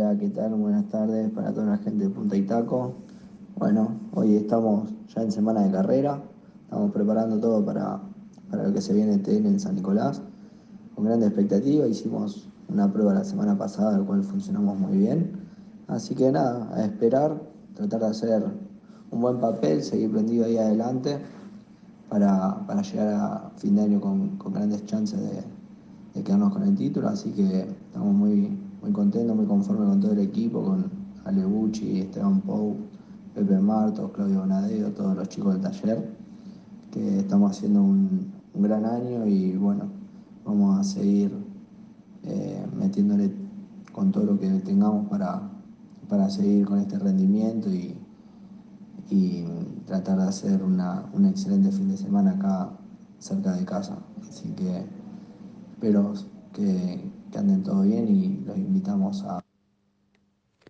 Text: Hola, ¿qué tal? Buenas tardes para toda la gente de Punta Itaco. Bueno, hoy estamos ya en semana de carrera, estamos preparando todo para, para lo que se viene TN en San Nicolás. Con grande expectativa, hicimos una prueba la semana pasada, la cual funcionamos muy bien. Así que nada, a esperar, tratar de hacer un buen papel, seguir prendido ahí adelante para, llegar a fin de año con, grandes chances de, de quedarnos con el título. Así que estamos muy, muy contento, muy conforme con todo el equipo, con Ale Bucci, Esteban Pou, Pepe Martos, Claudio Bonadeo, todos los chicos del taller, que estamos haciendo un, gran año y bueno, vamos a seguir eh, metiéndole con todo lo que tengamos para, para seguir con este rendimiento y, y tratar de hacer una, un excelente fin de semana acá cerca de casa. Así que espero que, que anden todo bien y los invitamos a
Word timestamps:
Hola, 0.00 0.16
¿qué 0.16 0.28
tal? 0.28 0.54
Buenas 0.54 0.86
tardes 0.90 1.28
para 1.30 1.52
toda 1.52 1.66
la 1.66 1.78
gente 1.78 2.04
de 2.04 2.10
Punta 2.10 2.36
Itaco. 2.36 2.92
Bueno, 3.56 3.98
hoy 4.14 4.36
estamos 4.36 4.90
ya 5.12 5.22
en 5.22 5.32
semana 5.32 5.62
de 5.62 5.72
carrera, 5.72 6.22
estamos 6.62 6.92
preparando 6.92 7.40
todo 7.40 7.64
para, 7.64 8.00
para 8.48 8.62
lo 8.62 8.72
que 8.72 8.80
se 8.80 8.94
viene 8.94 9.18
TN 9.18 9.46
en 9.46 9.58
San 9.58 9.74
Nicolás. 9.74 10.22
Con 10.94 11.04
grande 11.04 11.26
expectativa, 11.26 11.84
hicimos 11.88 12.48
una 12.68 12.92
prueba 12.92 13.12
la 13.12 13.24
semana 13.24 13.58
pasada, 13.58 13.98
la 13.98 14.04
cual 14.04 14.22
funcionamos 14.22 14.78
muy 14.78 14.98
bien. 14.98 15.32
Así 15.88 16.14
que 16.14 16.30
nada, 16.30 16.72
a 16.76 16.84
esperar, 16.84 17.42
tratar 17.74 17.98
de 17.98 18.06
hacer 18.06 18.44
un 19.10 19.20
buen 19.20 19.40
papel, 19.40 19.82
seguir 19.82 20.12
prendido 20.12 20.44
ahí 20.44 20.58
adelante 20.58 21.18
para, 22.08 22.56
llegar 22.82 23.08
a 23.08 23.50
fin 23.56 23.74
de 23.74 23.82
año 23.82 24.00
con, 24.00 24.38
grandes 24.52 24.86
chances 24.86 25.18
de, 25.18 25.42
de 26.14 26.22
quedarnos 26.22 26.52
con 26.52 26.62
el 26.62 26.76
título. 26.76 27.08
Así 27.08 27.32
que 27.32 27.62
estamos 27.62 28.14
muy, 28.14 28.56
muy 28.82 28.92
contento, 28.92 29.34
muy 29.34 29.46
conforme 29.46 29.86
con 29.86 30.00
todo 30.00 30.12
el 30.12 30.20
equipo, 30.20 30.62
con 30.62 30.90
Ale 31.24 31.44
Bucci, 31.44 32.00
Esteban 32.00 32.40
Pou, 32.40 32.76
Pepe 33.34 33.58
Martos, 33.58 34.10
Claudio 34.12 34.40
Bonadeo, 34.40 34.90
todos 34.92 35.16
los 35.16 35.28
chicos 35.28 35.54
del 35.54 35.62
taller, 35.62 36.14
que 36.90 37.18
estamos 37.18 37.50
haciendo 37.52 37.82
un, 37.82 38.38
gran 38.54 38.84
año 38.84 39.24
y 39.24 39.56
bueno, 39.56 39.84
vamos 40.44 40.80
a 40.80 40.82
seguir 40.82 41.30
eh, 42.24 42.66
metiéndole 42.76 43.32
con 43.92 44.10
todo 44.10 44.24
lo 44.24 44.40
que 44.40 44.48
tengamos 44.60 45.06
para, 45.08 45.42
para 46.08 46.28
seguir 46.28 46.66
con 46.66 46.80
este 46.80 46.98
rendimiento 46.98 47.72
y, 47.72 47.94
y 49.10 49.44
tratar 49.86 50.18
de 50.18 50.24
hacer 50.24 50.62
una, 50.64 51.04
un 51.14 51.26
excelente 51.26 51.70
fin 51.70 51.88
de 51.88 51.96
semana 51.96 52.32
acá 52.32 52.70
cerca 53.18 53.52
de 53.52 53.64
casa. 53.64 53.98
Así 54.28 54.48
que 54.50 54.84
espero 55.74 56.14
que, 56.52 57.00
que 57.30 57.38
anden 57.38 57.62
todo 57.62 57.82
bien 57.82 58.08
y 58.08 58.44
los 58.44 58.56
invitamos 58.56 59.24
a 59.24 59.42